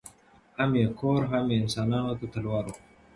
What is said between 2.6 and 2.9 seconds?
وو